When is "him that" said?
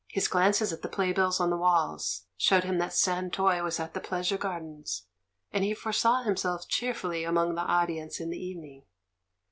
2.63-2.91